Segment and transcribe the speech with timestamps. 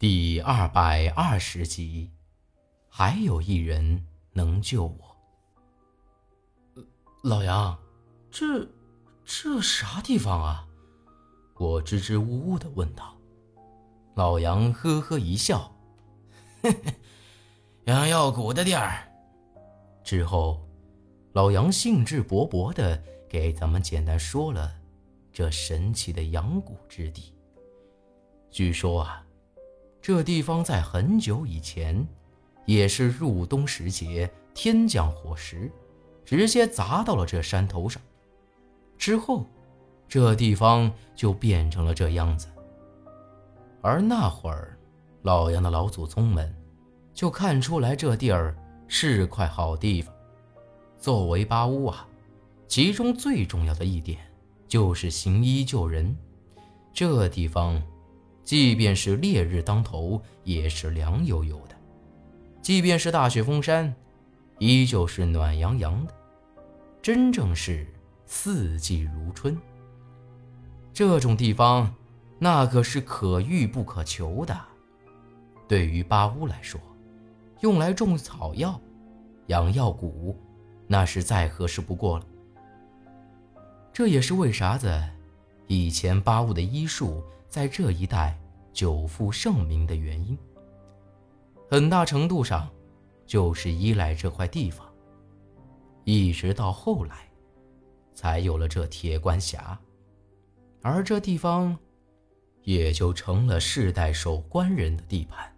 [0.00, 2.12] 第二百二十集，
[2.88, 5.16] 还有一人能救我。
[7.24, 7.76] 老杨，
[8.30, 8.64] 这
[9.24, 10.68] 这啥地方啊？
[11.56, 13.18] 我支支吾吾的问道。
[14.14, 15.76] 老杨呵呵一笑，
[16.62, 16.94] 嘿嘿，
[17.86, 19.02] 养药谷的地儿。
[20.04, 20.64] 之后，
[21.32, 24.72] 老杨兴致勃勃的给咱们简单说了
[25.32, 27.34] 这神奇的养谷之地。
[28.48, 29.24] 据说啊。
[30.00, 32.06] 这地方在很久以前，
[32.64, 35.70] 也是入冬时节，天降火石，
[36.24, 38.00] 直接砸到了这山头上。
[38.96, 39.44] 之后，
[40.08, 42.46] 这地方就变成了这样子。
[43.82, 44.78] 而那会儿，
[45.22, 46.54] 老杨的老祖宗们
[47.12, 48.56] 就看出来这地儿
[48.86, 50.14] 是块好地方。
[50.98, 52.08] 作为八屋啊，
[52.66, 54.18] 其中最重要的一点
[54.66, 56.16] 就是行医救人。
[56.94, 57.82] 这地方。
[58.48, 61.74] 即便是烈日当头，也是凉悠悠的；
[62.62, 63.94] 即便是大雪封山，
[64.58, 66.14] 依旧是暖洋洋的。
[67.02, 67.86] 真正是
[68.24, 69.54] 四季如春。
[70.94, 71.94] 这种地方，
[72.38, 74.58] 那可是可遇不可求的。
[75.68, 76.80] 对于巴乌来说，
[77.60, 78.80] 用来种草药、
[79.48, 80.34] 养药谷，
[80.86, 82.24] 那是再合适不过了。
[83.92, 84.90] 这也是为啥子
[85.66, 87.22] 以前巴乌的医术。
[87.48, 88.38] 在这一带
[88.72, 90.36] 久负盛名的原因，
[91.70, 92.68] 很大程度上
[93.26, 94.86] 就是依赖这块地方。
[96.04, 97.28] 一直到后来，
[98.14, 99.78] 才有了这铁关峡，
[100.82, 101.76] 而这地方
[102.62, 105.54] 也就成了世代守关人的地盘。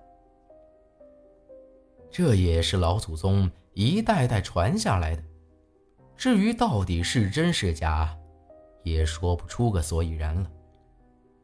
[2.10, 5.22] 这也是老祖宗一代代传下来的。
[6.16, 8.16] 至于到底是真是假，
[8.82, 10.50] 也说不出个所以然了。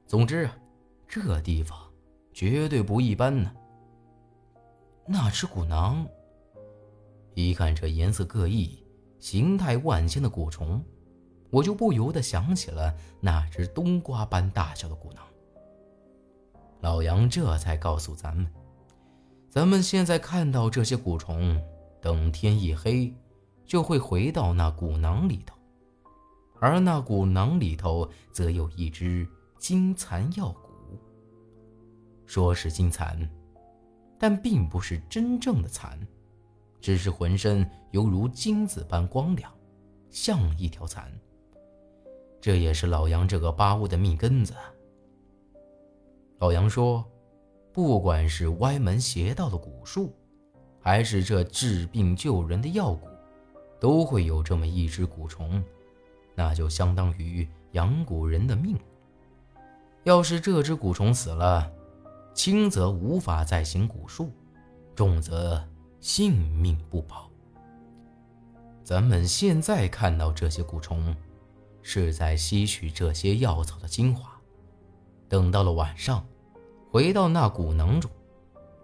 [0.06, 0.56] 总之啊，
[1.08, 1.76] 这地方
[2.32, 3.52] 绝对不一般呢。
[5.04, 6.06] 那只蛊囊，
[7.34, 8.84] 一看这颜色各异、
[9.18, 10.80] 形态万千的蛊虫，
[11.50, 15.24] 我就不由得想起了那只冬瓜般大小的蛊囊。
[16.80, 18.48] 老杨这才告诉咱们，
[19.50, 21.60] 咱们现在看到这些蛊虫，
[22.00, 23.12] 等天一黑，
[23.64, 25.56] 就会回到那蛊囊里头，
[26.60, 29.26] 而那蛊囊里头则有一只。
[29.58, 30.98] 金蚕药蛊，
[32.26, 33.28] 说是金蚕，
[34.18, 35.98] 但并不是真正的蚕，
[36.80, 39.52] 只是浑身犹如金子般光亮，
[40.10, 41.10] 像一条蚕。
[42.40, 44.54] 这也是老杨这个八物的命根子。
[46.38, 47.04] 老杨说，
[47.72, 50.14] 不管是歪门邪道的蛊术，
[50.78, 53.00] 还是这治病救人的药蛊，
[53.80, 55.64] 都会有这么一只蛊虫，
[56.34, 58.78] 那就相当于养蛊人的命。
[60.06, 61.68] 要是这只蛊虫死了，
[62.32, 64.30] 轻则无法再行蛊术，
[64.94, 65.60] 重则
[65.98, 67.28] 性命不保。
[68.84, 71.12] 咱们现在看到这些蛊虫，
[71.82, 74.30] 是在吸取这些药草的精华，
[75.28, 76.24] 等到了晚上，
[76.88, 78.08] 回到那蛊囊中，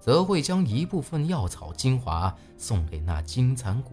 [0.01, 3.91] 则会将一部分药草精华送给那金蚕蛊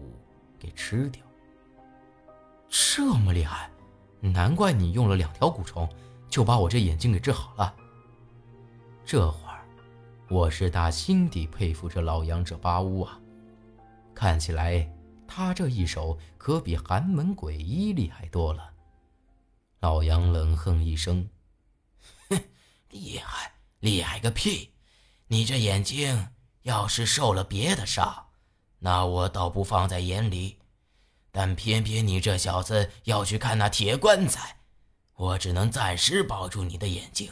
[0.57, 1.22] 给吃掉。
[2.67, 3.69] 这么厉害，
[4.19, 5.88] 难怪你用了两条蛊虫。
[6.29, 7.75] 就把我这眼睛给治好了。
[9.06, 9.66] 这会儿，
[10.29, 13.19] 我是打心底佩服这老杨这八巫啊！
[14.13, 14.88] 看起来
[15.28, 18.72] 他这一手可比寒门鬼医厉害多了。
[19.79, 21.28] 老杨冷哼一声
[22.29, 22.40] ：“哼，
[22.90, 24.73] 厉害厉害个屁！
[25.28, 26.28] 你这眼睛
[26.63, 28.28] 要是受了别的伤，
[28.79, 30.59] 那我倒不放在眼里，
[31.31, 34.57] 但偏偏你这小子要去看那铁棺材。”
[35.19, 37.30] 我只能暂时保住你的眼睛，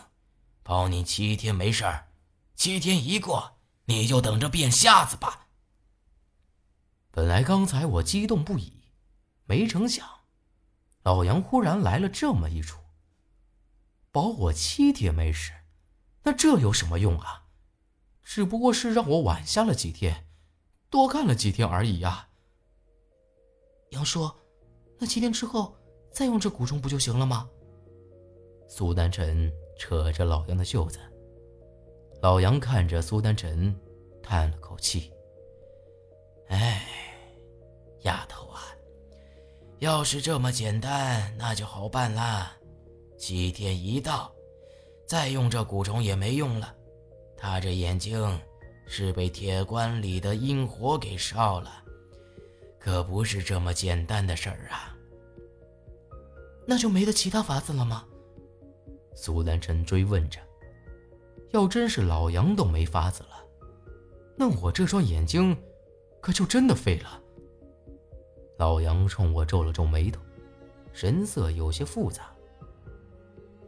[0.62, 2.09] 保你七天没事儿。
[2.53, 5.48] 七天一过，你就等着变瞎子吧。
[7.12, 8.74] 本来刚才我激动不已，
[9.46, 10.06] 没成想，
[11.03, 12.78] 老杨忽然来了这么一出，
[14.12, 15.53] 保我七天没事，
[16.24, 17.46] 那这有什么用啊？
[18.22, 20.28] 只不过是让我晚瞎了几天，
[20.90, 22.28] 多看了几天而已呀。
[23.91, 24.29] 杨叔，
[25.00, 25.78] 那七天之后
[26.11, 27.50] 再用这蛊虫不就行了吗？
[28.67, 30.99] 苏丹臣扯着老杨的袖子，
[32.22, 33.73] 老杨看着苏丹臣，
[34.22, 35.11] 叹了口气
[36.49, 36.85] ：“哎，
[38.02, 38.61] 丫头啊，
[39.79, 42.52] 要是这么简单，那就好办了。
[43.17, 44.31] 七天一到，
[45.08, 46.75] 再用这蛊虫也没用了。
[47.37, 48.40] 他这眼睛
[48.85, 51.72] 是被铁棺里的阴火给烧了，
[52.79, 54.93] 可不是这么简单的事儿啊。
[56.67, 58.05] 那就没得其他法子了吗？”
[59.17, 60.40] 苏丹臣追问着
[61.49, 63.43] ：“要真是老杨都没法子了，
[64.35, 65.58] 那我这双眼睛
[66.22, 67.19] 可就真的废了。
[68.59, 70.22] 老杨冲我皱了皱眉头，
[70.93, 72.31] 神色有些复杂。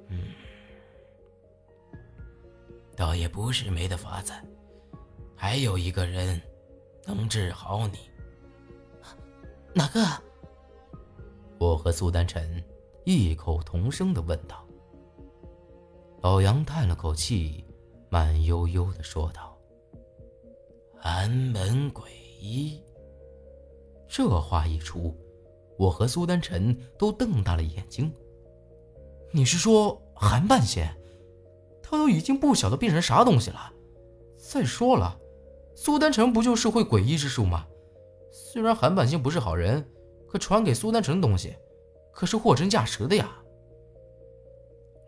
[0.10, 0.28] 嗯，
[2.96, 4.32] 倒也不是没得法子，
[5.36, 6.40] 还有一个人
[7.08, 7.98] 能治好你。
[9.74, 10.00] 哪个？
[11.58, 12.64] 我和苏丹晨
[13.04, 14.64] 异口同声的问道。
[16.22, 17.64] 老杨叹了口气，
[18.10, 19.58] 慢悠悠的说道
[21.00, 22.12] ：“寒门鬼
[22.42, 22.78] 医。”
[24.06, 25.16] 这话一出，
[25.78, 28.14] 我和苏丹晨都瞪大了眼睛。
[29.32, 30.94] 你是说韩半仙？
[31.82, 33.72] 他都已经不晓得变成啥东西了。
[34.36, 35.18] 再说了，
[35.74, 37.66] 苏丹晨不就是会诡异之术吗？
[38.30, 39.90] 虽然韩半仙不是好人，
[40.28, 41.56] 可传给苏丹晨的东西，
[42.12, 43.42] 可是货真价实的呀。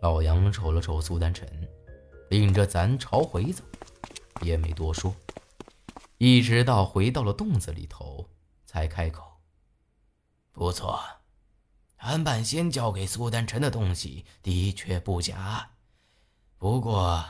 [0.01, 1.47] 老杨瞅了瞅苏丹晨，
[2.31, 3.63] 领着咱朝回走，
[4.41, 5.15] 也没多说，
[6.17, 8.27] 一直到回到了洞子里头，
[8.65, 9.23] 才开口
[10.51, 10.99] ：“不错，
[11.95, 15.69] 韩半仙交给苏丹晨的东西的确不假，
[16.57, 17.23] 不过，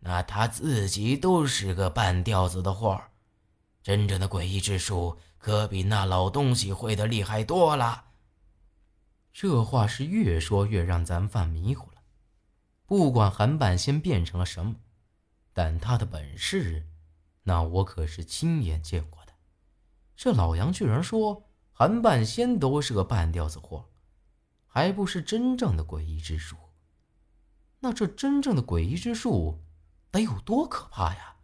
[0.00, 3.10] 那他自己都是个半吊子的货儿
[3.82, 8.04] 真正的诡异之术可比那老东西会的厉害多了。”
[9.32, 11.93] 这话是越说越让咱犯迷糊了。
[12.86, 14.74] 不管韩半仙变成了什么，
[15.52, 16.86] 但他的本事，
[17.42, 19.32] 那我可是亲眼见过的。
[20.14, 23.88] 这老杨居然说韩半仙都是个半吊子货，
[24.66, 26.56] 还不是真正的诡异之术。
[27.80, 29.62] 那这真正的诡异之术
[30.10, 31.36] 得有多可怕呀？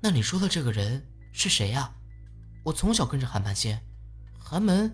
[0.00, 1.94] 那你说的这个人是谁呀？
[2.64, 3.80] 我从小跟着韩半仙，
[4.38, 4.92] 寒门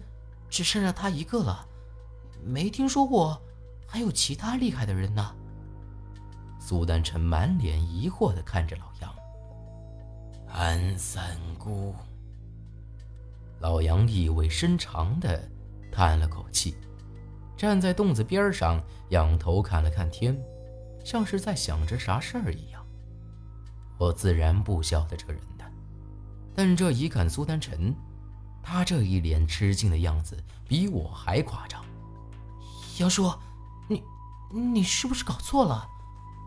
[0.50, 1.66] 只剩下他一个了，
[2.44, 3.42] 没听说过。
[3.92, 5.34] 还有其他厉害的人呢。
[6.58, 9.14] 苏丹臣满脸疑惑的看着老杨。
[10.48, 11.94] 安三姑。
[13.60, 15.46] 老杨意味深长的
[15.92, 16.74] 叹了口气，
[17.54, 20.42] 站在洞子边上，仰头看了看天，
[21.04, 22.82] 像是在想着啥事儿一样。
[23.98, 25.64] 我自然不晓得这人的，
[26.56, 27.94] 但这一看苏丹臣，
[28.62, 30.34] 他这一脸吃惊的样子，
[30.66, 31.84] 比我还夸张。
[32.98, 33.30] 杨叔。
[34.52, 35.88] 你，是不是搞错了？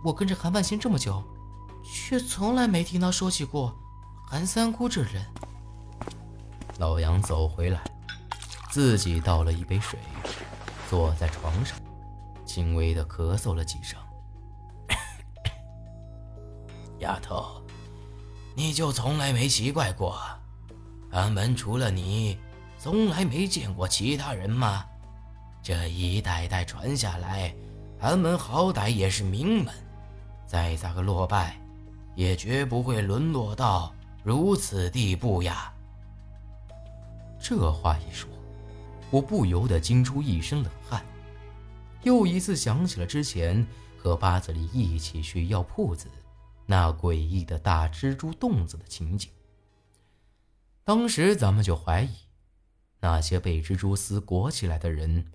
[0.03, 1.23] 我跟着韩半仙这么久，
[1.83, 3.75] 却从来没听他说起过
[4.27, 5.25] 韩三姑这人。
[6.77, 7.81] 老杨走回来，
[8.69, 9.97] 自己倒了一杯水，
[10.89, 11.77] 坐在床上，
[12.45, 13.99] 轻微的咳嗽了几声。
[16.99, 17.61] 丫头，
[18.55, 20.19] 你就从来没奇怪过，
[21.11, 22.37] 俺们除了你，
[22.77, 24.85] 从来没见过其他人吗？
[25.63, 27.55] 这一代代传下来，
[28.05, 29.73] 俺们好歹也是名门，
[30.45, 31.59] 再咋个落败，
[32.13, 33.91] 也绝不会沦落到
[34.23, 35.73] 如此地步呀。
[37.39, 38.29] 这话一说，
[39.09, 41.03] 我不由得惊出一身冷汗，
[42.03, 43.65] 又一次想起了之前
[43.97, 46.07] 和八子里一起去药铺子
[46.67, 49.31] 那诡异的大蜘蛛洞子的情景。
[50.83, 52.15] 当时咱们就怀疑，
[52.99, 55.25] 那些被蜘蛛丝裹起来的人。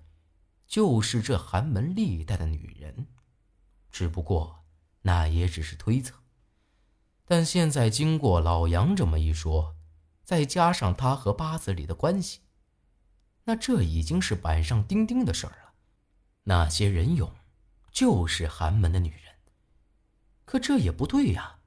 [0.71, 3.07] 就是这寒门历代的女人，
[3.91, 4.63] 只不过
[5.01, 6.15] 那也只是推测。
[7.25, 9.75] 但现在经过老杨这么一说，
[10.23, 12.39] 再加上他和八子里的关系，
[13.43, 15.73] 那这已经是板上钉钉的事儿了。
[16.43, 17.31] 那些人俑
[17.91, 19.19] 就是寒门的女人。
[20.45, 21.59] 可这也不对呀，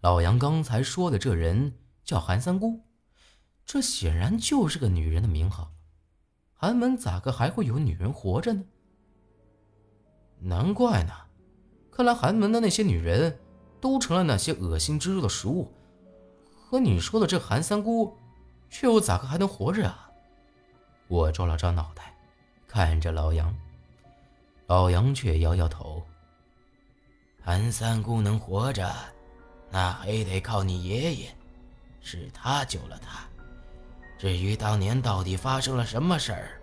[0.00, 2.84] 老杨刚才说的这人叫韩三姑，
[3.64, 5.72] 这显然就是个女人的名号。
[6.60, 8.64] 寒门咋个还会有女人活着呢？
[10.40, 11.12] 难怪呢，
[11.92, 13.38] 看来寒门的那些女人
[13.80, 15.72] 都成了那些恶心蜘蛛的食物。
[16.68, 18.12] 可你说的这韩三姑，
[18.68, 20.10] 却又咋个还能活着啊？
[21.06, 22.12] 我抓了抓脑袋，
[22.66, 23.56] 看着老杨，
[24.66, 26.02] 老杨却摇摇头。
[27.40, 28.92] 韩三姑能活着，
[29.70, 31.30] 那还得靠你爷爷，
[32.00, 33.20] 是他救了她。
[34.18, 36.60] 至于当年到底发生了什么事儿，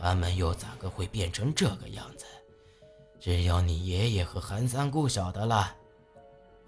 [0.00, 2.26] 俺们又咋个会变成这个样子？
[3.20, 5.72] 只有你爷爷和韩三姑晓得了。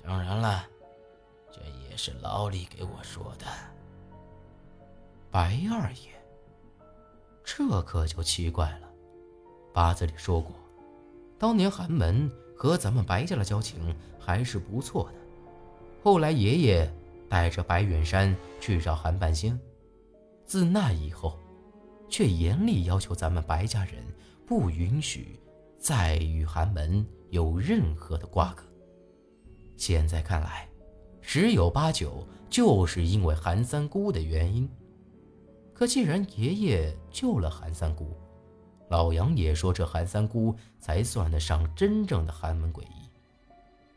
[0.02, 0.64] 当然了，
[1.50, 3.46] 这也是老李给我说的。
[5.30, 6.10] 白二爷，
[7.44, 8.88] 这可就奇怪了。
[9.74, 10.52] 八字里说过，
[11.38, 15.18] 当年寒门和咱们白家的交情还是不错的。
[16.02, 16.92] 后来爷爷
[17.28, 19.58] 带着白远山去找韩半仙。
[20.48, 21.38] 自那以后，
[22.08, 24.02] 却严厉要求咱们白家人
[24.46, 25.38] 不允许
[25.78, 28.64] 再与寒门有任何的瓜葛。
[29.76, 30.66] 现在看来，
[31.20, 34.66] 十有八九就是因为韩三姑的原因。
[35.74, 38.16] 可既然爷爷救了韩三姑，
[38.88, 43.10] 老杨也说这韩三姑才算得上真正的寒门诡异，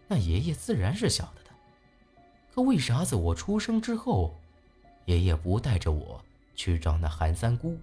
[0.06, 1.50] 那爷爷自然是晓得的。
[2.54, 4.36] 可为啥子我出生之后，
[5.06, 6.22] 爷爷不带着我
[6.56, 7.80] 去找那韩三姑，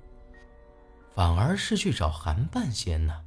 [1.14, 3.24] 反而是去找韩半仙呢？